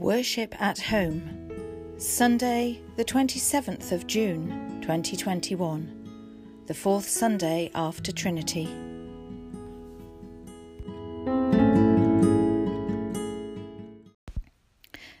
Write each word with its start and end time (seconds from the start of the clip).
Worship 0.00 0.58
at 0.58 0.78
Home, 0.78 1.50
Sunday, 1.98 2.80
the 2.96 3.04
27th 3.04 3.92
of 3.92 4.06
June 4.06 4.80
2021, 4.80 6.62
the 6.64 6.72
fourth 6.72 7.06
Sunday 7.06 7.70
after 7.74 8.10
Trinity. 8.10 8.64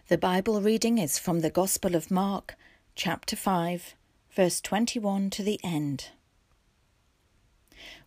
The 0.08 0.16
Bible 0.16 0.62
reading 0.62 0.96
is 0.96 1.18
from 1.18 1.40
the 1.40 1.50
Gospel 1.50 1.94
of 1.94 2.10
Mark, 2.10 2.56
chapter 2.94 3.36
5, 3.36 3.94
verse 4.30 4.62
21 4.62 5.28
to 5.28 5.42
the 5.42 5.60
end. 5.62 6.08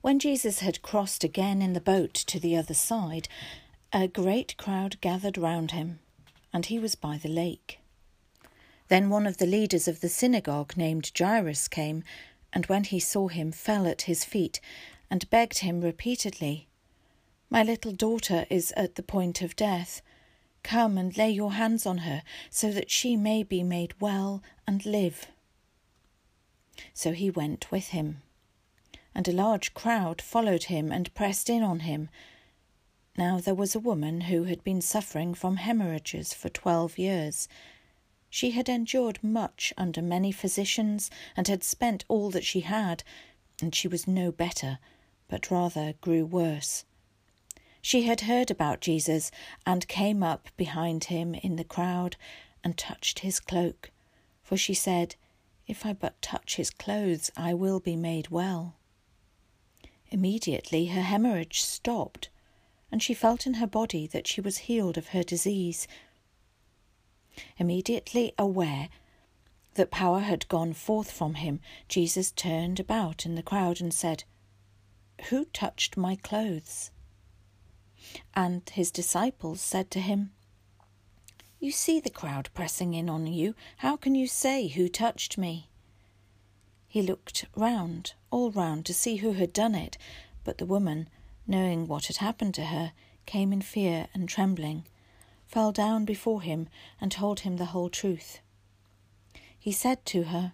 When 0.01 0.17
Jesus 0.17 0.61
had 0.61 0.81
crossed 0.81 1.23
again 1.23 1.61
in 1.61 1.73
the 1.73 1.79
boat 1.79 2.15
to 2.15 2.39
the 2.39 2.57
other 2.57 2.73
side, 2.73 3.27
a 3.93 4.07
great 4.07 4.57
crowd 4.57 4.99
gathered 5.01 5.37
round 5.37 5.69
him 5.69 5.99
and 6.53 6.67
he 6.67 6.77
was 6.79 6.95
by 6.95 7.17
the 7.17 7.29
lake. 7.29 7.79
Then 8.87 9.09
one 9.09 9.25
of 9.25 9.37
the 9.37 9.47
leaders 9.47 9.87
of 9.87 10.01
the 10.01 10.09
synagogue 10.09 10.77
named 10.77 11.11
Jairus 11.17 11.67
came, 11.67 12.03
and 12.53 12.65
when 12.67 12.83
he 12.83 12.99
saw 12.99 13.27
him, 13.27 13.51
fell 13.51 13.87
at 13.87 14.03
his 14.03 14.23
feet 14.23 14.59
and 15.09 15.29
begged 15.29 15.59
him 15.59 15.81
repeatedly, 15.81 16.67
My 17.49 17.63
little 17.63 17.91
daughter 17.91 18.45
is 18.49 18.71
at 18.77 18.95
the 18.95 19.03
point 19.03 19.41
of 19.41 19.55
death. 19.55 20.01
Come 20.63 20.97
and 20.97 21.15
lay 21.17 21.29
your 21.29 21.53
hands 21.53 21.85
on 21.85 21.99
her, 21.99 22.23
so 22.49 22.71
that 22.71 22.89
she 22.89 23.15
may 23.17 23.43
be 23.43 23.63
made 23.63 23.99
well 23.99 24.41
and 24.65 24.85
live. 24.85 25.27
So 26.93 27.11
he 27.11 27.29
went 27.29 27.71
with 27.71 27.89
him. 27.89 28.21
And 29.15 29.27
a 29.27 29.33
large 29.33 29.73
crowd 29.73 30.21
followed 30.21 30.63
him 30.63 30.91
and 30.91 31.13
pressed 31.13 31.49
in 31.49 31.63
on 31.63 31.81
him 31.81 32.09
now 33.15 33.39
there 33.39 33.53
was 33.53 33.75
a 33.75 33.79
woman 33.79 34.21
who 34.21 34.45
had 34.45 34.63
been 34.63 34.81
suffering 34.81 35.33
from 35.33 35.57
hemorrhages 35.57 36.33
for 36.33 36.49
twelve 36.49 36.97
years. 36.97 37.47
She 38.29 38.51
had 38.51 38.67
endured 38.67 39.23
much 39.23 39.71
under 39.77 40.01
many 40.01 40.31
physicians 40.31 41.11
and 41.37 41.47
had 41.47 41.63
spent 41.63 42.05
all 42.07 42.31
that 42.31 42.43
she 42.43 42.61
had, 42.61 43.03
and 43.61 43.75
she 43.75 43.87
was 43.87 44.07
no 44.07 44.31
better, 44.31 44.79
but 45.27 45.51
rather 45.51 45.93
grew 46.01 46.25
worse. 46.25 46.85
She 47.81 48.03
had 48.03 48.21
heard 48.21 48.49
about 48.49 48.81
Jesus 48.81 49.29
and 49.65 49.87
came 49.87 50.23
up 50.23 50.49
behind 50.57 51.05
him 51.05 51.35
in 51.35 51.57
the 51.57 51.63
crowd 51.63 52.15
and 52.63 52.75
touched 52.77 53.19
his 53.19 53.39
cloak, 53.39 53.91
for 54.41 54.57
she 54.57 54.73
said, 54.73 55.15
If 55.67 55.85
I 55.85 55.93
but 55.93 56.19
touch 56.21 56.55
his 56.55 56.71
clothes, 56.71 57.29
I 57.37 57.53
will 57.53 57.79
be 57.79 57.95
made 57.95 58.29
well. 58.29 58.75
Immediately 60.09 60.87
her 60.87 61.01
hemorrhage 61.01 61.61
stopped 61.61 62.29
and 62.93 63.01
she 63.01 63.15
felt 63.15 63.47
in 63.47 63.55
her 63.55 63.65
body 63.65 64.05
that 64.05 64.27
she 64.27 64.39
was 64.39 64.69
healed 64.69 64.99
of 64.99 65.07
her 65.07 65.23
disease. 65.23 65.87
Immediately 67.57 68.35
aware 68.37 68.87
that 69.73 69.89
power 69.89 70.19
had 70.19 70.47
gone 70.47 70.73
forth 70.73 71.09
from 71.09 71.33
him, 71.33 71.59
Jesus 71.89 72.31
turned 72.31 72.79
about 72.79 73.25
in 73.25 73.33
the 73.33 73.41
crowd 73.41 73.81
and 73.81 73.91
said, 73.91 74.25
Who 75.29 75.45
touched 75.45 75.97
my 75.97 76.15
clothes? 76.15 76.91
And 78.35 78.61
his 78.69 78.91
disciples 78.91 79.59
said 79.59 79.89
to 79.89 79.99
him, 79.99 80.31
You 81.59 81.71
see 81.71 81.99
the 81.99 82.11
crowd 82.11 82.51
pressing 82.53 82.93
in 82.93 83.09
on 83.09 83.25
you. 83.25 83.55
How 83.77 83.97
can 83.97 84.13
you 84.13 84.27
say, 84.27 84.67
Who 84.67 84.87
touched 84.87 85.35
me? 85.35 85.67
He 86.87 87.01
looked 87.01 87.45
round, 87.55 88.13
all 88.29 88.51
round, 88.51 88.85
to 88.85 88.93
see 88.93 89.15
who 89.15 89.31
had 89.31 89.51
done 89.51 89.73
it, 89.73 89.97
but 90.43 90.59
the 90.59 90.67
woman 90.67 91.09
knowing 91.47 91.87
what 91.87 92.05
had 92.07 92.17
happened 92.17 92.53
to 92.55 92.65
her, 92.65 92.93
came 93.25 93.53
in 93.53 93.61
fear 93.61 94.07
and 94.13 94.27
trembling, 94.27 94.85
fell 95.47 95.71
down 95.71 96.05
before 96.05 96.41
him, 96.41 96.67
and 96.99 97.11
told 97.11 97.41
him 97.41 97.57
the 97.57 97.65
whole 97.65 97.89
truth. 97.89 98.39
He 99.57 99.71
said 99.71 100.05
to 100.07 100.23
her, 100.23 100.53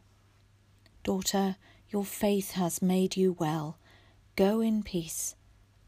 Daughter, 1.03 1.55
your 1.89 2.05
faith 2.05 2.51
has 2.51 2.81
made 2.81 3.17
you 3.17 3.33
well. 3.33 3.77
Go 4.35 4.61
in 4.61 4.83
peace 4.83 5.35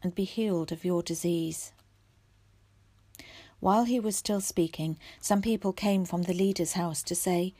and 0.02 0.14
be 0.14 0.24
healed 0.24 0.72
of 0.72 0.84
your 0.84 1.02
disease. 1.02 1.72
While 3.60 3.84
he 3.84 4.00
was 4.00 4.16
still 4.16 4.40
speaking, 4.40 4.98
some 5.20 5.40
people 5.40 5.72
came 5.72 6.04
from 6.04 6.24
the 6.24 6.34
leader's 6.34 6.72
house 6.72 7.02
to 7.04 7.14
say, 7.14 7.54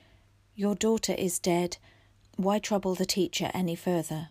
Your 0.56 0.74
daughter 0.74 1.12
is 1.12 1.38
dead. 1.38 1.76
Why 2.36 2.59
trouble 2.59 2.97
the 2.97 3.06
teacher 3.06 3.53
any 3.54 3.76
further? 3.76 4.30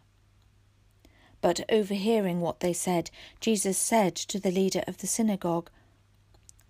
But 1.41 1.61
overhearing 1.69 2.39
what 2.39 2.59
they 2.59 2.73
said, 2.73 3.09
Jesus 3.39 3.77
said 3.77 4.15
to 4.15 4.39
the 4.39 4.51
leader 4.51 4.83
of 4.87 4.99
the 4.99 5.07
synagogue, 5.07 5.69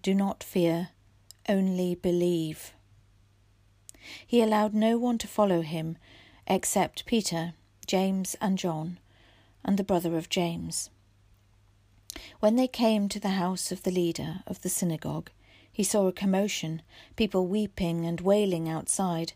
Do 0.02 0.14
not 0.16 0.44
fear, 0.44 0.90
only 1.50 1.96
believe. 1.96 2.74
He 4.26 4.42
allowed 4.42 4.74
no 4.74 4.98
one 4.98 5.18
to 5.20 5.28
follow 5.28 5.62
him 5.62 5.98
except 6.48 7.06
Peter, 7.06 7.54
James, 7.86 8.36
and 8.42 8.58
John, 8.58 8.98
and 9.64 9.78
the 9.78 9.84
brother 9.84 10.18
of 10.18 10.30
James. 10.30 10.90
When 12.40 12.56
they 12.56 12.68
came 12.68 13.08
to 13.09 13.20
the 13.20 13.30
house 13.30 13.72
of 13.72 13.84
the 13.84 13.92
leader 13.92 14.44
of 14.48 14.62
the 14.62 14.70
synagogue, 14.70 15.30
he 15.72 15.84
saw 15.84 16.08
a 16.08 16.12
commotion, 16.12 16.82
people 17.16 17.48
weeping 17.48 18.06
and 18.06 18.20
wailing 18.20 18.68
outside. 18.68 19.34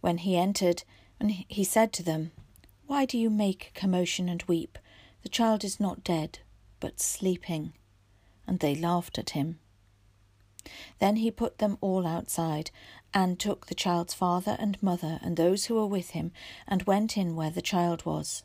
When 0.00 0.18
he 0.18 0.36
entered, 0.36 0.82
and 1.18 1.30
he 1.30 1.64
said 1.64 1.92
to 1.94 2.02
them, 2.02 2.32
why 2.94 3.04
do 3.04 3.18
you 3.18 3.28
make 3.28 3.72
commotion 3.74 4.28
and 4.28 4.44
weep? 4.44 4.78
The 5.24 5.28
child 5.28 5.64
is 5.64 5.80
not 5.80 6.04
dead, 6.04 6.38
but 6.78 7.00
sleeping. 7.00 7.72
And 8.46 8.60
they 8.60 8.76
laughed 8.76 9.18
at 9.18 9.30
him. 9.30 9.58
Then 11.00 11.16
he 11.16 11.32
put 11.32 11.58
them 11.58 11.76
all 11.80 12.06
outside, 12.06 12.70
and 13.12 13.36
took 13.36 13.66
the 13.66 13.74
child's 13.74 14.14
father 14.14 14.56
and 14.60 14.80
mother 14.80 15.18
and 15.22 15.36
those 15.36 15.64
who 15.64 15.74
were 15.74 15.88
with 15.88 16.10
him, 16.10 16.30
and 16.68 16.84
went 16.84 17.16
in 17.16 17.34
where 17.34 17.50
the 17.50 17.60
child 17.60 18.06
was. 18.06 18.44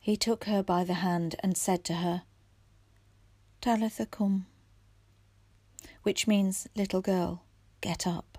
He 0.00 0.16
took 0.16 0.46
her 0.46 0.60
by 0.60 0.82
the 0.82 0.94
hand 0.94 1.36
and 1.44 1.56
said 1.56 1.84
to 1.84 1.94
her, 1.94 2.22
Talitha 3.60 4.06
cum, 4.06 4.46
which 6.02 6.26
means, 6.26 6.66
little 6.74 7.02
girl, 7.02 7.44
get 7.80 8.04
up 8.04 8.29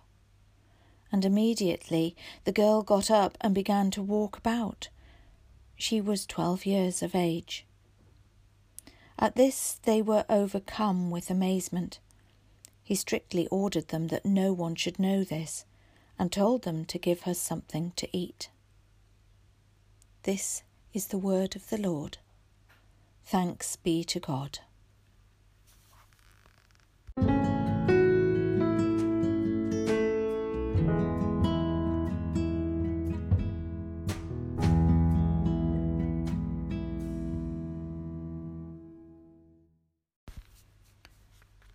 and 1.11 1.25
immediately 1.25 2.15
the 2.43 2.51
girl 2.51 2.81
got 2.81 3.11
up 3.11 3.37
and 3.41 3.53
began 3.53 3.91
to 3.91 4.01
walk 4.01 4.37
about. 4.37 4.89
She 5.75 5.99
was 5.99 6.25
twelve 6.25 6.65
years 6.65 7.01
of 7.01 7.15
age. 7.15 7.65
At 9.17 9.35
this 9.35 9.79
they 9.83 10.01
were 10.01 10.25
overcome 10.29 11.11
with 11.11 11.29
amazement. 11.29 11.99
He 12.83 12.95
strictly 12.95 13.47
ordered 13.47 13.89
them 13.89 14.07
that 14.07 14.25
no 14.25 14.53
one 14.53 14.75
should 14.75 14.99
know 14.99 15.23
this, 15.23 15.65
and 16.17 16.31
told 16.31 16.63
them 16.63 16.85
to 16.85 16.97
give 16.97 17.21
her 17.21 17.33
something 17.33 17.93
to 17.95 18.07
eat. 18.15 18.49
This 20.23 20.63
is 20.93 21.07
the 21.07 21.17
word 21.17 21.55
of 21.55 21.69
the 21.69 21.77
Lord. 21.77 22.17
Thanks 23.25 23.75
be 23.75 24.03
to 24.03 24.19
God. 24.19 24.59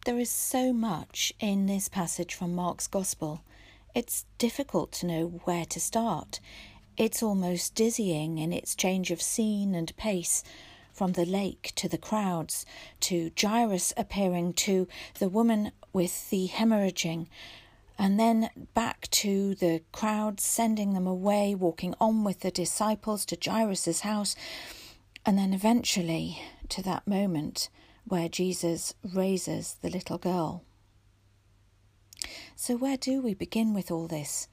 There 0.07 0.21
is 0.21 0.31
so 0.31 0.73
much 0.73 1.33
in 1.41 1.67
this 1.67 1.89
passage 1.89 2.33
from 2.33 2.55
Mark's 2.55 2.87
Gospel. 2.87 3.43
It's 3.93 4.25
difficult 4.39 4.93
to 4.93 5.07
know 5.07 5.41
where 5.43 5.65
to 5.65 5.81
start. 5.81 6.39
It's 6.97 7.25
almost 7.25 7.75
dizzying 7.75 8.39
in 8.39 8.53
its 8.53 8.77
change 8.77 9.11
of 9.11 9.21
scene 9.21 9.75
and 9.75 9.97
pace, 9.97 10.45
from 10.93 11.15
the 11.15 11.25
lake 11.25 11.73
to 11.75 11.89
the 11.89 11.99
crowds, 11.99 12.65
to 13.01 13.33
Jairus 13.37 13.93
appearing 13.97 14.53
to 14.53 14.87
the 15.19 15.29
woman 15.29 15.73
with 15.93 16.31
the 16.31 16.47
hemorrhaging, 16.47 17.27
and 17.99 18.21
then 18.21 18.51
back 18.75 19.11
to 19.11 19.57
the 19.57 19.83
crowds, 19.91 20.45
sending 20.45 20.95
them 20.95 21.09
away, 21.09 21.53
walking 21.53 21.97
on 22.01 22.23
with 22.23 22.43
the 22.43 22.53
disciples 22.53 23.27
to 23.27 23.37
Jairus's 23.45 24.03
house, 24.03 24.37
and 25.27 25.37
then 25.37 25.53
eventually 25.53 26.41
to 26.69 26.81
that 26.81 27.09
moment 27.09 27.71
where 28.07 28.29
Jesus 28.29 28.95
raises 29.15 29.77
the 29.83 29.91
little 29.91 30.19
girl. 30.19 30.63
So, 32.55 32.77
where 32.77 32.97
do 32.97 33.21
we 33.21 33.35
begin 33.35 33.75
with 33.75 33.91
all 33.91 34.07
this? 34.07 34.49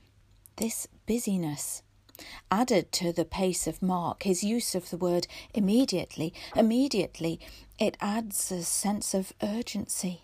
This 0.58 0.88
busyness. 1.06 1.84
Added 2.52 2.92
to 2.94 3.12
the 3.12 3.26
pace 3.26 3.66
of 3.66 3.82
Mark, 3.82 4.24
his 4.24 4.44
use 4.44 4.76
of 4.76 4.90
the 4.90 4.98
word 4.98 5.28
immediately, 5.54 6.34
immediately, 6.56 7.40
it 7.80 7.98
adds 8.00 8.52
a 8.52 8.64
sense 8.64 9.14
of 9.14 9.34
urgency. 9.42 10.22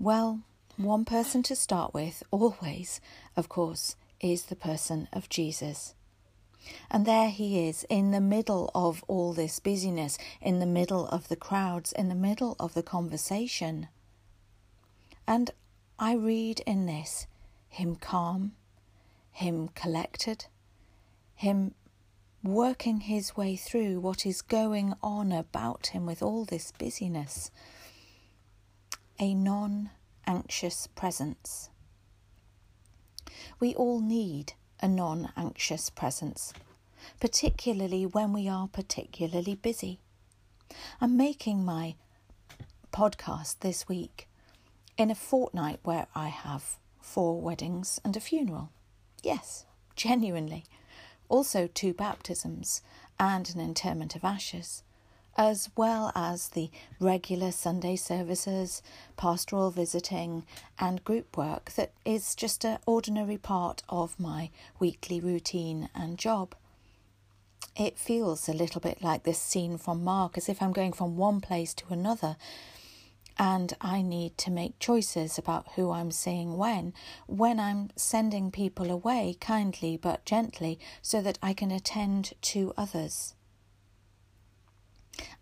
Well, 0.00 0.40
one 0.76 1.04
person 1.04 1.42
to 1.44 1.54
start 1.54 1.92
with, 1.92 2.22
always, 2.30 3.00
of 3.36 3.48
course, 3.48 3.96
is 4.20 4.44
the 4.44 4.56
person 4.56 5.08
of 5.12 5.28
Jesus. 5.28 5.94
And 6.90 7.06
there 7.06 7.30
he 7.30 7.68
is 7.68 7.84
in 7.88 8.10
the 8.10 8.20
middle 8.20 8.70
of 8.74 9.04
all 9.08 9.32
this 9.32 9.58
busyness, 9.60 10.18
in 10.40 10.58
the 10.58 10.66
middle 10.66 11.06
of 11.06 11.28
the 11.28 11.36
crowds, 11.36 11.92
in 11.92 12.08
the 12.08 12.14
middle 12.14 12.56
of 12.60 12.74
the 12.74 12.82
conversation. 12.82 13.88
And 15.26 15.50
I 15.98 16.14
read 16.14 16.60
in 16.60 16.86
this 16.86 17.26
him 17.68 17.96
calm, 17.96 18.52
him 19.30 19.68
collected, 19.74 20.46
him 21.34 21.74
working 22.42 23.00
his 23.00 23.36
way 23.36 23.54
through 23.56 24.00
what 24.00 24.24
is 24.24 24.42
going 24.42 24.94
on 25.02 25.30
about 25.32 25.88
him 25.88 26.06
with 26.06 26.22
all 26.22 26.44
this 26.44 26.72
busyness. 26.72 27.50
A 29.18 29.34
non 29.34 29.90
anxious 30.26 30.86
presence. 30.86 31.70
We 33.58 33.74
all 33.74 34.00
need 34.00 34.54
a 34.82 34.88
non 34.88 35.32
anxious 35.36 35.90
presence, 35.90 36.52
particularly 37.20 38.06
when 38.06 38.32
we 38.32 38.48
are 38.48 38.68
particularly 38.68 39.54
busy. 39.54 40.00
I'm 41.00 41.16
making 41.16 41.64
my 41.64 41.96
podcast 42.92 43.60
this 43.60 43.88
week 43.88 44.28
in 44.96 45.10
a 45.10 45.14
fortnight 45.14 45.80
where 45.82 46.06
I 46.14 46.28
have 46.28 46.76
four 47.00 47.40
weddings 47.40 48.00
and 48.04 48.16
a 48.16 48.20
funeral. 48.20 48.70
Yes, 49.22 49.64
genuinely. 49.96 50.64
Also, 51.28 51.68
two 51.68 51.94
baptisms 51.94 52.82
and 53.18 53.48
an 53.54 53.60
interment 53.60 54.16
of 54.16 54.24
ashes, 54.24 54.82
as 55.36 55.70
well 55.76 56.12
as 56.14 56.48
the 56.48 56.70
regular 56.98 57.52
Sunday 57.52 57.96
services, 57.96 58.82
pastoral 59.16 59.70
visiting, 59.70 60.44
and 60.78 61.04
group 61.04 61.36
work 61.36 61.72
that 61.72 61.92
is 62.04 62.34
just 62.34 62.64
an 62.64 62.78
ordinary 62.86 63.38
part 63.38 63.82
of 63.88 64.18
my 64.18 64.50
weekly 64.78 65.20
routine 65.20 65.88
and 65.94 66.18
job. 66.18 66.54
It 67.76 67.98
feels 67.98 68.48
a 68.48 68.52
little 68.52 68.80
bit 68.80 69.02
like 69.02 69.22
this 69.22 69.38
scene 69.38 69.78
from 69.78 70.04
Mark, 70.04 70.36
as 70.36 70.48
if 70.48 70.60
I'm 70.60 70.72
going 70.72 70.92
from 70.92 71.16
one 71.16 71.40
place 71.40 71.72
to 71.74 71.84
another 71.90 72.36
and 73.40 73.72
I 73.80 74.02
need 74.02 74.36
to 74.38 74.50
make 74.50 74.78
choices 74.78 75.38
about 75.38 75.66
who 75.74 75.90
I'm 75.90 76.10
seeing 76.10 76.58
when, 76.58 76.92
when 77.26 77.58
I'm 77.58 77.88
sending 77.96 78.50
people 78.50 78.90
away 78.90 79.34
kindly 79.40 79.96
but 79.96 80.26
gently 80.26 80.78
so 81.00 81.22
that 81.22 81.38
I 81.42 81.54
can 81.54 81.70
attend 81.70 82.34
to 82.42 82.74
others. 82.76 83.34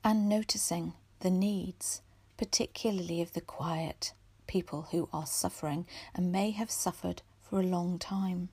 And 0.05 0.29
noticing 0.29 0.95
the 1.21 1.31
needs, 1.31 2.03
particularly 2.37 3.21
of 3.23 3.33
the 3.33 3.41
quiet 3.41 4.13
people 4.47 4.89
who 4.91 5.09
are 5.13 5.27
suffering 5.27 5.87
and 6.15 6.33
may 6.33 6.51
have 6.51 6.71
suffered 6.71 7.23
for 7.43 7.61
a 7.61 7.67
long 7.67 7.99
time. 7.99 8.49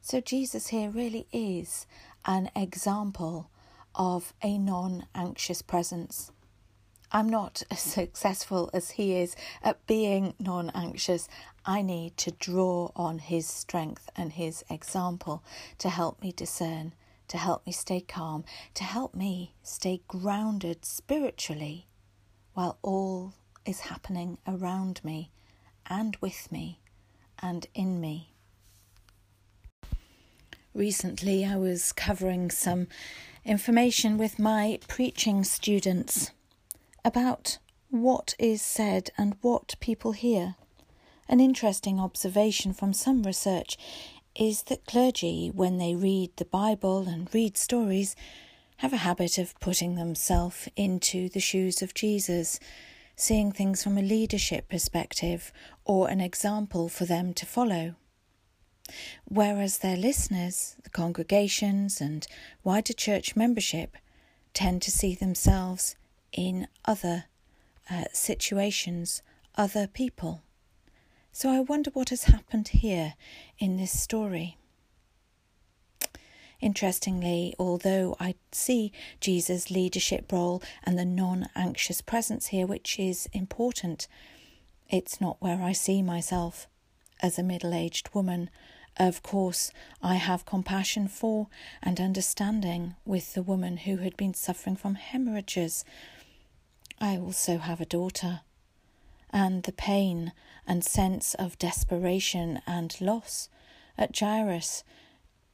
So, 0.00 0.20
Jesus 0.20 0.68
here 0.68 0.90
really 0.90 1.26
is 1.32 1.86
an 2.24 2.50
example 2.54 3.50
of 3.94 4.32
a 4.42 4.58
non 4.58 5.06
anxious 5.14 5.62
presence 5.62 6.30
I'm 7.12 7.28
not 7.28 7.62
as 7.70 7.80
successful 7.80 8.70
as 8.72 8.92
he 8.92 9.16
is 9.16 9.36
at 9.62 9.86
being 9.86 10.34
non 10.38 10.70
anxious. 10.74 11.28
I 11.64 11.82
need 11.82 12.16
to 12.18 12.30
draw 12.30 12.90
on 12.94 13.18
his 13.18 13.46
strength 13.46 14.08
and 14.14 14.32
his 14.32 14.64
example 14.70 15.42
to 15.78 15.88
help 15.88 16.22
me 16.22 16.32
discern, 16.32 16.92
to 17.28 17.36
help 17.36 17.66
me 17.66 17.72
stay 17.72 18.00
calm, 18.00 18.44
to 18.74 18.84
help 18.84 19.14
me 19.14 19.54
stay 19.62 20.02
grounded 20.08 20.84
spiritually 20.84 21.86
while 22.54 22.78
all 22.82 23.34
is 23.64 23.80
happening 23.80 24.38
around 24.46 25.00
me 25.04 25.30
and 25.88 26.16
with 26.20 26.50
me 26.50 26.80
and 27.42 27.66
in 27.74 28.00
me. 28.00 28.32
Recently, 30.74 31.44
I 31.44 31.56
was 31.56 31.92
covering 31.92 32.50
some 32.50 32.86
information 33.44 34.18
with 34.18 34.38
my 34.38 34.78
preaching 34.88 35.42
students 35.42 36.32
about 37.04 37.58
what 37.88 38.34
is 38.38 38.60
said 38.60 39.10
and 39.16 39.36
what 39.40 39.76
people 39.80 40.12
hear. 40.12 40.56
An 41.28 41.40
interesting 41.40 41.98
observation 41.98 42.72
from 42.72 42.92
some 42.92 43.22
research 43.22 43.78
is 44.38 44.64
that 44.64 44.86
clergy, 44.86 45.50
when 45.52 45.78
they 45.78 45.94
read 45.94 46.30
the 46.36 46.44
Bible 46.44 47.08
and 47.08 47.32
read 47.32 47.56
stories, 47.56 48.14
have 48.78 48.92
a 48.92 48.98
habit 48.98 49.38
of 49.38 49.58
putting 49.60 49.94
themselves 49.94 50.68
into 50.76 51.28
the 51.30 51.40
shoes 51.40 51.80
of 51.80 51.94
Jesus, 51.94 52.60
seeing 53.16 53.50
things 53.50 53.82
from 53.82 53.96
a 53.96 54.02
leadership 54.02 54.68
perspective 54.68 55.52
or 55.84 56.08
an 56.08 56.20
example 56.20 56.88
for 56.88 57.06
them 57.06 57.32
to 57.32 57.46
follow. 57.46 57.94
Whereas 59.24 59.78
their 59.78 59.96
listeners, 59.96 60.76
the 60.84 60.90
congregations, 60.90 62.00
and 62.00 62.26
wider 62.62 62.92
church 62.92 63.34
membership 63.34 63.96
tend 64.52 64.82
to 64.82 64.90
see 64.90 65.14
themselves 65.14 65.96
in 66.32 66.68
other 66.84 67.24
uh, 67.90 68.04
situations, 68.12 69.22
other 69.56 69.86
people. 69.86 70.42
So 71.38 71.50
I 71.50 71.60
wonder 71.60 71.90
what 71.90 72.08
has 72.08 72.24
happened 72.24 72.68
here 72.68 73.12
in 73.58 73.76
this 73.76 73.92
story. 73.92 74.56
Interestingly, 76.62 77.54
although 77.58 78.16
I 78.18 78.36
see 78.52 78.90
Jesus' 79.20 79.70
leadership 79.70 80.32
role 80.32 80.62
and 80.82 80.98
the 80.98 81.04
non 81.04 81.50
anxious 81.54 82.00
presence 82.00 82.46
here, 82.46 82.66
which 82.66 82.98
is 82.98 83.28
important, 83.34 84.08
it's 84.88 85.20
not 85.20 85.36
where 85.38 85.60
I 85.60 85.72
see 85.72 86.00
myself 86.00 86.68
as 87.20 87.38
a 87.38 87.42
middle 87.42 87.74
aged 87.74 88.14
woman. 88.14 88.48
Of 88.96 89.22
course, 89.22 89.70
I 90.00 90.14
have 90.14 90.46
compassion 90.46 91.06
for 91.06 91.48
and 91.82 92.00
understanding 92.00 92.94
with 93.04 93.34
the 93.34 93.42
woman 93.42 93.76
who 93.76 93.98
had 93.98 94.16
been 94.16 94.32
suffering 94.32 94.76
from 94.76 94.94
hemorrhages 94.94 95.84
I 96.98 97.18
also 97.18 97.58
have 97.58 97.82
a 97.82 97.86
daughter, 97.86 98.40
and 99.30 99.62
the 99.64 99.72
pain 99.72 100.32
and 100.66 100.84
sense 100.84 101.34
of 101.34 101.58
desperation 101.58 102.60
and 102.66 102.96
loss 103.00 103.48
at 103.98 104.18
Jairus, 104.18 104.84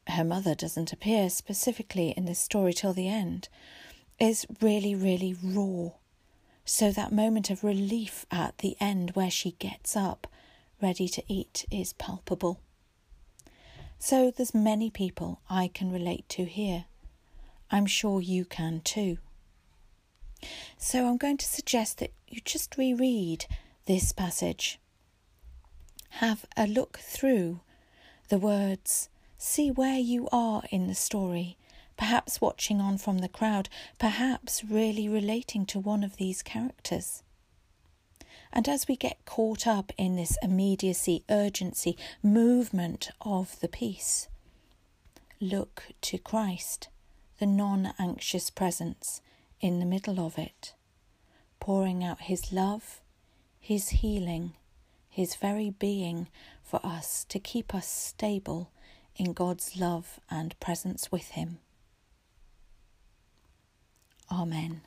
her 0.08 0.24
mother 0.24 0.54
doesn't 0.54 0.92
appear 0.92 1.30
specifically 1.30 2.10
in 2.10 2.24
this 2.24 2.38
story 2.38 2.72
till 2.72 2.92
the 2.92 3.08
end, 3.08 3.48
is 4.18 4.46
really, 4.60 4.94
really 4.94 5.34
raw. 5.42 5.90
So 6.64 6.90
that 6.92 7.12
moment 7.12 7.50
of 7.50 7.64
relief 7.64 8.24
at 8.30 8.58
the 8.58 8.76
end 8.80 9.10
where 9.10 9.30
she 9.30 9.52
gets 9.52 9.96
up, 9.96 10.26
ready 10.80 11.08
to 11.08 11.22
eat, 11.28 11.66
is 11.70 11.92
palpable. 11.92 12.60
So 13.98 14.30
there's 14.30 14.54
many 14.54 14.90
people 14.90 15.40
I 15.48 15.68
can 15.68 15.92
relate 15.92 16.28
to 16.30 16.44
here. 16.44 16.86
I'm 17.70 17.86
sure 17.86 18.20
you 18.20 18.44
can 18.44 18.80
too. 18.80 19.18
So 20.76 21.06
I'm 21.06 21.16
going 21.16 21.36
to 21.38 21.46
suggest 21.46 21.98
that 21.98 22.12
you 22.26 22.40
just 22.44 22.76
reread 22.76 23.46
this 23.92 24.10
passage. 24.10 24.80
Have 26.22 26.46
a 26.56 26.66
look 26.66 26.96
through 26.96 27.60
the 28.30 28.38
words, 28.38 29.10
see 29.36 29.70
where 29.70 29.98
you 29.98 30.30
are 30.32 30.62
in 30.70 30.86
the 30.86 30.94
story, 30.94 31.58
perhaps 31.98 32.40
watching 32.40 32.80
on 32.80 32.96
from 32.96 33.18
the 33.18 33.28
crowd, 33.28 33.68
perhaps 33.98 34.64
really 34.64 35.10
relating 35.10 35.66
to 35.66 35.78
one 35.78 36.02
of 36.02 36.16
these 36.16 36.42
characters. 36.42 37.22
And 38.50 38.66
as 38.66 38.88
we 38.88 38.96
get 38.96 39.26
caught 39.26 39.66
up 39.66 39.92
in 39.98 40.16
this 40.16 40.38
immediacy, 40.42 41.22
urgency, 41.28 41.98
movement 42.22 43.10
of 43.20 43.60
the 43.60 43.68
piece, 43.68 44.26
look 45.38 45.82
to 46.00 46.16
Christ, 46.16 46.88
the 47.38 47.46
non 47.46 47.92
anxious 47.98 48.48
presence, 48.48 49.20
in 49.60 49.80
the 49.80 49.86
middle 49.94 50.18
of 50.18 50.38
it, 50.38 50.72
pouring 51.60 52.02
out 52.02 52.22
His 52.22 52.54
love, 52.54 53.01
His 53.64 53.90
healing, 53.90 54.54
His 55.08 55.36
very 55.36 55.70
being 55.70 56.26
for 56.64 56.84
us 56.84 57.24
to 57.28 57.38
keep 57.38 57.72
us 57.72 57.86
stable 57.86 58.72
in 59.14 59.34
God's 59.34 59.76
love 59.76 60.18
and 60.28 60.58
presence 60.58 61.12
with 61.12 61.28
Him. 61.28 61.58
Amen. 64.32 64.80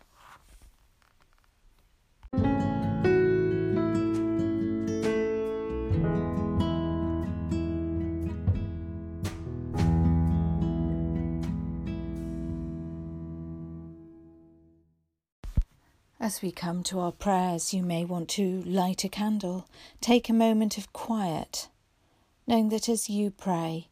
As 16.26 16.42
we 16.42 16.52
come 16.52 16.82
to 16.86 17.02
our 17.02 17.12
prayers, 17.12 17.72
you 17.72 17.84
may 17.84 18.04
want 18.04 18.30
to 18.30 18.64
light 18.64 19.04
a 19.04 19.10
candle, 19.10 19.68
take 20.02 20.28
a 20.28 20.34
moment 20.34 20.76
of 20.76 20.92
quiet, 20.92 21.68
knowing 22.48 22.70
that 22.70 22.90
as 22.90 23.08
you 23.08 23.30
pray, 23.30 23.90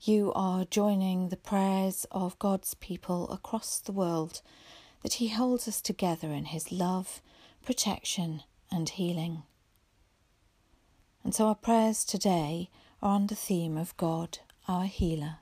you 0.00 0.32
are 0.34 0.64
joining 0.64 1.28
the 1.28 1.36
prayers 1.36 2.06
of 2.12 2.38
God's 2.38 2.74
people 2.74 3.28
across 3.32 3.80
the 3.80 3.90
world, 3.90 4.42
that 5.02 5.14
He 5.14 5.26
holds 5.26 5.66
us 5.66 5.80
together 5.80 6.28
in 6.28 6.44
His 6.44 6.70
love, 6.70 7.20
protection, 7.64 8.44
and 8.70 8.88
healing. 8.88 9.42
And 11.24 11.34
so 11.34 11.48
our 11.48 11.56
prayers 11.56 12.04
today 12.04 12.70
are 13.02 13.16
on 13.16 13.26
the 13.26 13.34
theme 13.34 13.76
of 13.76 13.96
God, 13.96 14.38
our 14.68 14.84
healer. 14.84 15.38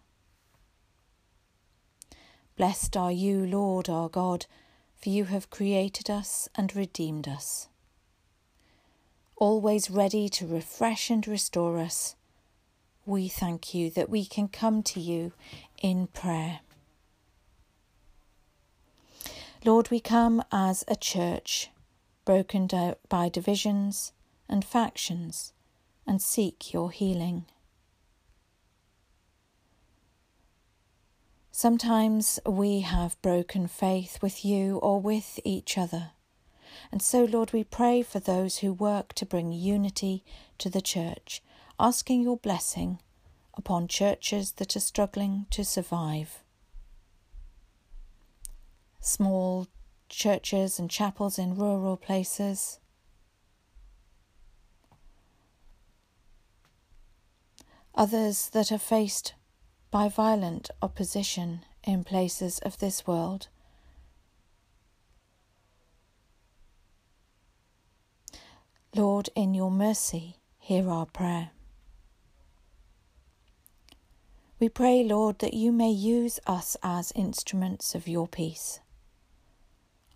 Blessed 2.57 2.97
are 2.97 3.13
you, 3.13 3.45
Lord 3.45 3.91
our 3.91 4.09
God 4.09 4.47
for 5.05 5.11
you 5.11 5.27
have 5.27 5.51
created 5.51 6.09
us 6.09 6.49
and 6.55 6.75
redeemed 6.75 7.29
us. 7.29 7.69
always 9.37 9.91
ready 9.91 10.29
to 10.31 10.47
refresh 10.47 11.11
and 11.11 11.29
restore 11.29 11.79
us, 11.79 12.17
we 13.05 13.29
thank 13.29 13.75
you 13.75 13.91
that 13.91 14.09
we 14.09 14.25
can 14.25 14.49
come 14.49 14.83
to 14.83 14.99
you 15.01 15.33
in 15.83 16.07
prayer. 16.07 16.61
Lord, 19.63 19.91
we 19.91 20.01
come 20.01 20.43
as 20.51 20.85
a 20.89 20.97
church 20.97 21.69
broken 22.25 22.67
by 23.11 23.29
divisions 23.29 24.13
and 24.49 24.65
factions 24.65 25.53
and 26.07 26.23
seek 26.23 26.73
your 26.73 26.91
healing. 26.91 27.45
Sometimes 31.57 32.41
we 32.45 32.81
have 32.81 33.23
broken 33.23 33.69
faith 33.69 34.21
with 34.21 34.45
you 34.45 34.79
or 34.79 35.01
with 35.01 35.39
each 35.45 35.79
other. 35.79 36.11
And 36.91 37.01
so, 37.01 37.23
Lord, 37.23 37.53
we 37.53 37.63
pray 37.63 38.03
for 38.03 38.19
those 38.19 38.59
who 38.59 38.73
work 38.73 39.13
to 39.13 39.25
bring 39.25 39.53
unity 39.53 40.25
to 40.59 40.69
the 40.69 40.83
church, 40.83 41.45
asking 41.79 42.23
your 42.23 42.39
blessing 42.39 42.99
upon 43.57 43.87
churches 43.87 44.51
that 44.57 44.75
are 44.75 44.81
struggling 44.81 45.47
to 45.51 45.65
survive. 45.65 46.43
Small 48.99 49.69
churches 50.09 50.81
and 50.81 50.91
chapels 50.91 51.39
in 51.39 51.55
rural 51.55 51.97
places. 51.97 52.81
Others 57.95 58.49
that 58.49 58.73
are 58.73 58.77
faced 58.79 59.35
by 59.95 60.09
violent 60.09 60.73
opposition 60.83 61.65
in 61.85 62.03
places 62.03 62.59
of 62.65 62.81
this 62.81 63.07
world. 63.07 63.47
Lord, 68.93 69.31
in 69.37 69.55
your 69.55 69.71
mercy, 69.71 70.39
hear 70.59 70.91
our 70.91 71.07
prayer. 71.07 71.51
We 74.59 74.69
pray, 74.69 75.05
Lord, 75.05 75.39
that 75.39 75.55
you 75.55 75.71
may 75.71 75.93
use 75.93 76.41
us 76.45 76.77
as 76.83 77.13
instruments 77.15 77.95
of 77.95 78.09
your 78.09 78.27
peace, 78.27 78.81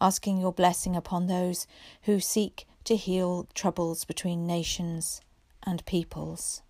asking 0.01 0.39
your 0.39 0.53
blessing 0.53 0.97
upon 0.97 1.29
those 1.29 1.69
who 2.03 2.19
seek 2.19 2.67
to 2.83 2.97
heal 2.97 3.47
troubles 3.55 4.05
between 4.05 4.45
nations 4.45 5.21
and 5.63 5.87
peoples. 5.87 6.63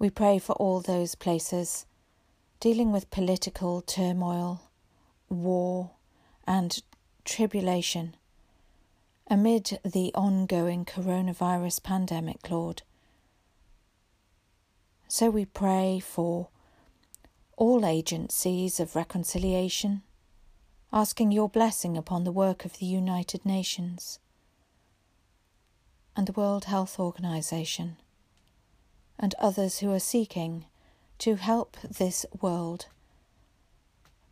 We 0.00 0.10
pray 0.10 0.38
for 0.38 0.52
all 0.52 0.80
those 0.80 1.16
places 1.16 1.84
dealing 2.60 2.92
with 2.92 3.10
political 3.10 3.80
turmoil, 3.80 4.62
war, 5.28 5.90
and 6.46 6.80
tribulation 7.24 8.14
amid 9.26 9.80
the 9.84 10.12
ongoing 10.14 10.84
coronavirus 10.84 11.82
pandemic, 11.82 12.48
Lord. 12.48 12.82
So 15.08 15.30
we 15.30 15.44
pray 15.44 15.98
for 15.98 16.48
all 17.56 17.84
agencies 17.84 18.78
of 18.78 18.94
reconciliation, 18.94 20.02
asking 20.92 21.32
your 21.32 21.48
blessing 21.48 21.96
upon 21.96 22.22
the 22.22 22.32
work 22.32 22.64
of 22.64 22.78
the 22.78 22.86
United 22.86 23.44
Nations 23.44 24.20
and 26.16 26.28
the 26.28 26.32
World 26.32 26.66
Health 26.66 27.00
Organization 27.00 27.96
and 29.18 29.34
others 29.38 29.78
who 29.78 29.92
are 29.92 30.00
seeking 30.00 30.66
to 31.18 31.34
help 31.34 31.76
this 31.82 32.24
world 32.40 32.86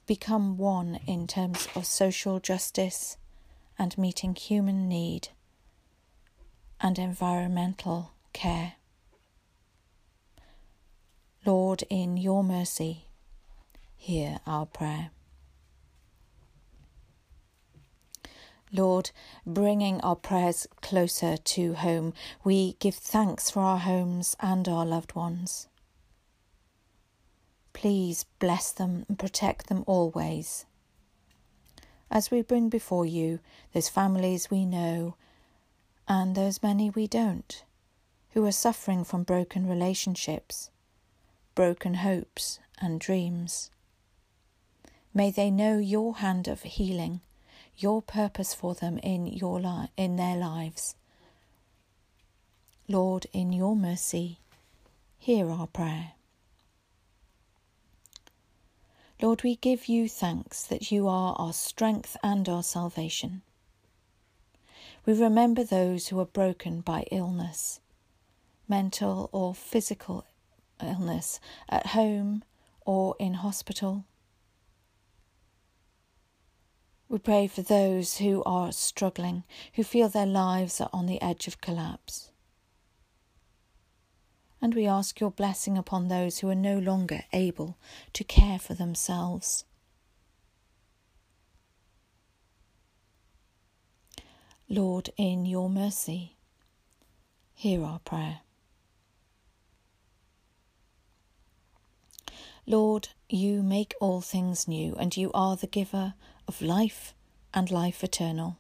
become 0.06 0.56
one 0.56 1.00
in 1.06 1.26
terms 1.26 1.68
of 1.74 1.84
social 1.84 2.38
justice 2.38 3.16
and 3.78 3.98
meeting 3.98 4.34
human 4.34 4.88
need 4.88 5.28
and 6.80 6.98
environmental 6.98 8.12
care. 8.32 8.74
Lord, 11.44 11.84
in 11.90 12.16
your 12.16 12.44
mercy, 12.44 13.06
hear 13.96 14.40
our 14.46 14.66
prayer. 14.66 15.10
Lord, 18.76 19.10
bringing 19.46 20.00
our 20.02 20.16
prayers 20.16 20.66
closer 20.82 21.36
to 21.36 21.74
home, 21.74 22.12
we 22.44 22.74
give 22.74 22.94
thanks 22.94 23.50
for 23.50 23.60
our 23.60 23.78
homes 23.78 24.36
and 24.40 24.68
our 24.68 24.84
loved 24.84 25.14
ones. 25.14 25.68
Please 27.72 28.24
bless 28.38 28.72
them 28.72 29.04
and 29.08 29.18
protect 29.18 29.68
them 29.68 29.82
always. 29.86 30.66
As 32.10 32.30
we 32.30 32.42
bring 32.42 32.68
before 32.68 33.06
you 33.06 33.40
those 33.72 33.88
families 33.88 34.50
we 34.50 34.64
know 34.64 35.16
and 36.06 36.34
those 36.34 36.62
many 36.62 36.90
we 36.90 37.06
don't, 37.06 37.64
who 38.30 38.44
are 38.44 38.52
suffering 38.52 39.02
from 39.04 39.22
broken 39.22 39.66
relationships, 39.66 40.70
broken 41.54 41.94
hopes 41.94 42.58
and 42.78 43.00
dreams. 43.00 43.70
May 45.14 45.30
they 45.30 45.50
know 45.50 45.78
your 45.78 46.16
hand 46.16 46.46
of 46.46 46.62
healing 46.62 47.22
your 47.78 48.02
purpose 48.02 48.54
for 48.54 48.74
them 48.74 48.98
in 48.98 49.26
your 49.26 49.60
li- 49.60 49.90
in 49.96 50.16
their 50.16 50.36
lives. 50.36 50.94
Lord, 52.88 53.26
in 53.32 53.52
your 53.52 53.74
mercy, 53.76 54.38
hear 55.18 55.50
our 55.50 55.66
prayer. 55.66 56.12
Lord, 59.20 59.42
we 59.42 59.56
give 59.56 59.88
you 59.88 60.08
thanks 60.08 60.62
that 60.64 60.92
you 60.92 61.08
are 61.08 61.34
our 61.38 61.52
strength 61.52 62.16
and 62.22 62.48
our 62.48 62.62
salvation. 62.62 63.42
We 65.06 65.14
remember 65.14 65.64
those 65.64 66.08
who 66.08 66.20
are 66.20 66.26
broken 66.26 66.80
by 66.80 67.06
illness, 67.10 67.80
mental 68.68 69.30
or 69.32 69.54
physical 69.54 70.26
illness, 70.82 71.40
at 71.68 71.88
home 71.88 72.42
or 72.84 73.16
in 73.18 73.34
hospital 73.34 74.04
we 77.08 77.18
pray 77.18 77.46
for 77.46 77.62
those 77.62 78.18
who 78.18 78.42
are 78.44 78.72
struggling, 78.72 79.44
who 79.74 79.84
feel 79.84 80.08
their 80.08 80.26
lives 80.26 80.80
are 80.80 80.90
on 80.92 81.06
the 81.06 81.22
edge 81.22 81.46
of 81.46 81.60
collapse. 81.60 82.30
And 84.60 84.74
we 84.74 84.86
ask 84.86 85.20
your 85.20 85.30
blessing 85.30 85.78
upon 85.78 86.08
those 86.08 86.38
who 86.38 86.48
are 86.48 86.54
no 86.54 86.78
longer 86.78 87.22
able 87.32 87.78
to 88.14 88.24
care 88.24 88.58
for 88.58 88.74
themselves. 88.74 89.64
Lord, 94.68 95.10
in 95.16 95.46
your 95.46 95.70
mercy, 95.70 96.34
hear 97.54 97.84
our 97.84 98.00
prayer. 98.00 98.40
Lord, 102.66 103.10
you 103.28 103.62
make 103.62 103.94
all 104.00 104.20
things 104.20 104.66
new, 104.66 104.96
and 104.96 105.16
you 105.16 105.30
are 105.32 105.54
the 105.54 105.68
giver 105.68 106.14
of 106.48 106.62
life 106.62 107.14
and 107.52 107.70
life 107.70 108.04
eternal. 108.04 108.58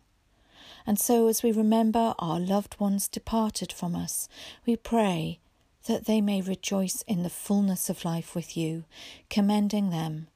And 0.86 0.98
so, 0.98 1.26
as 1.26 1.42
we 1.42 1.52
remember 1.52 2.14
our 2.18 2.38
loved 2.38 2.78
ones 2.78 3.08
departed 3.08 3.72
from 3.72 3.94
us, 3.94 4.28
we 4.64 4.76
pray 4.76 5.40
that 5.86 6.06
they 6.06 6.20
may 6.20 6.40
rejoice 6.40 7.02
in 7.06 7.22
the 7.22 7.30
fullness 7.30 7.88
of 7.90 8.04
life 8.04 8.34
with 8.34 8.56
you, 8.56 8.84
commending 9.30 9.90
them 9.90 10.28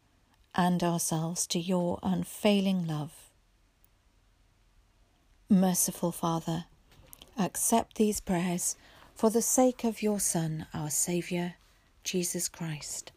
and 0.54 0.83
ourselves 0.83 1.47
to 1.49 1.59
your 1.59 1.99
unfailing 2.02 2.87
love. 2.87 3.12
Merciful 5.49 6.12
Father, 6.12 6.64
accept 7.38 7.97
these 7.97 8.21
prayers 8.21 8.76
for 9.14 9.30
the 9.30 9.42
sake 9.42 9.85
of 9.85 10.02
your 10.02 10.21
Son, 10.21 10.66
our 10.73 10.90
Saviour, 10.90 11.54
Jesus 12.04 12.49
Christ. 12.49 13.12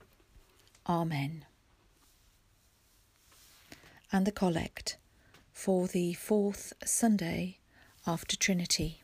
Amen 0.87 1.45
and 4.13 4.27
the 4.27 4.32
Collect 4.32 4.96
for 5.51 5.88
the 5.88 6.13
fourth 6.13 6.72
Sunday 6.86 7.58
after 8.05 8.38
Trinity. 8.38 9.01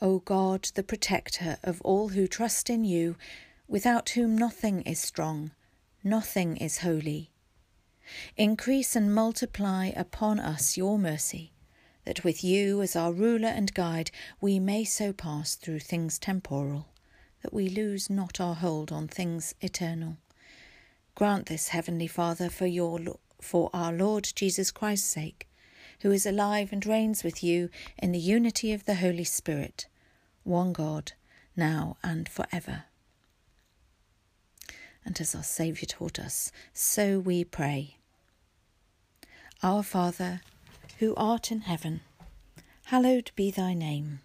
O 0.00 0.20
God, 0.20 0.70
the 0.76 0.84
protector 0.84 1.58
of 1.64 1.82
all 1.82 2.10
who 2.10 2.28
trust 2.28 2.70
in 2.70 2.84
you, 2.84 3.16
without 3.66 4.10
whom 4.10 4.38
nothing 4.38 4.82
is 4.82 5.00
strong, 5.00 5.50
nothing 6.04 6.56
is 6.56 6.78
holy, 6.78 7.30
increase 8.36 8.94
and 8.94 9.12
multiply 9.12 9.86
upon 9.96 10.38
us 10.38 10.76
your 10.76 11.00
mercy, 11.00 11.52
that 12.04 12.22
with 12.22 12.44
you 12.44 12.80
as 12.80 12.94
our 12.94 13.12
ruler 13.12 13.48
and 13.48 13.74
guide 13.74 14.12
we 14.40 14.60
may 14.60 14.84
so 14.84 15.12
pass 15.12 15.56
through 15.56 15.80
things 15.80 16.16
temporal, 16.16 16.86
that 17.42 17.52
we 17.52 17.68
lose 17.68 18.08
not 18.08 18.40
our 18.40 18.54
hold 18.54 18.92
on 18.92 19.08
things 19.08 19.54
eternal 19.60 20.16
Grant 21.20 21.44
this, 21.48 21.68
Heavenly 21.68 22.06
Father, 22.06 22.48
for 22.48 22.64
your 22.64 22.98
for 23.42 23.68
our 23.74 23.92
Lord 23.92 24.32
Jesus 24.34 24.70
Christ's 24.70 25.10
sake, 25.10 25.50
who 26.00 26.10
is 26.12 26.24
alive 26.24 26.72
and 26.72 26.86
reigns 26.86 27.22
with 27.22 27.44
you 27.44 27.68
in 27.98 28.12
the 28.12 28.18
unity 28.18 28.72
of 28.72 28.86
the 28.86 28.94
Holy 28.94 29.24
Spirit, 29.24 29.86
one 30.44 30.72
God, 30.72 31.12
now 31.54 31.98
and 32.02 32.26
for 32.26 32.46
ever. 32.50 32.84
And 35.04 35.20
as 35.20 35.34
our 35.34 35.42
Saviour 35.42 35.84
taught 35.86 36.18
us, 36.18 36.52
so 36.72 37.18
we 37.18 37.44
pray. 37.44 37.98
Our 39.62 39.82
Father, 39.82 40.40
who 41.00 41.14
art 41.16 41.52
in 41.52 41.60
heaven, 41.60 42.00
hallowed 42.86 43.30
be 43.36 43.50
thy 43.50 43.74
name. 43.74 44.20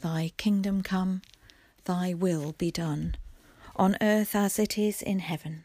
Thy 0.00 0.30
kingdom 0.36 0.84
come, 0.84 1.22
thy 1.86 2.14
will 2.14 2.52
be 2.52 2.70
done, 2.70 3.16
on 3.74 3.96
earth 4.00 4.36
as 4.36 4.60
it 4.60 4.78
is 4.78 5.02
in 5.02 5.18
heaven. 5.18 5.64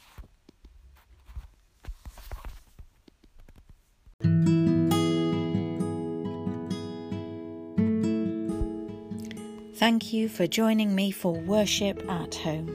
Thank 9.81 10.13
you 10.13 10.29
for 10.29 10.45
joining 10.45 10.93
me 10.93 11.09
for 11.09 11.33
Worship 11.33 12.07
at 12.07 12.35
Home. 12.35 12.69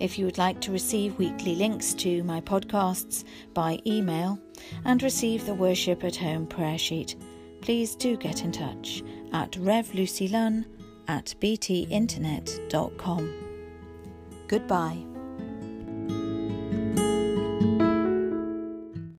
If 0.00 0.18
you 0.18 0.24
would 0.24 0.38
like 0.38 0.58
to 0.62 0.72
receive 0.72 1.18
weekly 1.18 1.54
links 1.54 1.92
to 1.94 2.24
my 2.24 2.40
podcasts 2.40 3.24
by 3.52 3.78
email 3.86 4.38
and 4.86 5.02
receive 5.02 5.44
the 5.44 5.52
Worship 5.52 6.02
at 6.04 6.16
Home 6.16 6.46
prayer 6.46 6.78
sheet, 6.78 7.16
please 7.60 7.94
do 7.94 8.16
get 8.16 8.42
in 8.42 8.52
touch 8.52 9.02
at 9.34 9.52
revlucylunn 9.52 10.64
at 11.08 11.34
btinternet.com. 11.42 13.34
Goodbye. 14.46 15.04